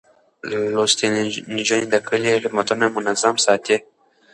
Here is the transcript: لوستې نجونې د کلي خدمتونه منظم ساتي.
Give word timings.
لوستې 0.75 1.05
نجونې 1.57 1.85
د 1.89 1.95
کلي 2.07 2.31
خدمتونه 2.43 2.85
منظم 2.95 3.35
ساتي. 3.45 3.77